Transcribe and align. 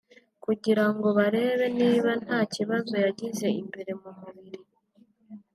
kugira 0.43 0.85
ngo 0.93 1.07
barebe 1.17 1.65
niba 1.79 2.11
nta 2.23 2.39
kibazo 2.53 2.93
yagize 3.05 3.45
imbere 3.61 3.91
mu 4.01 4.09
mubiri 4.19 4.61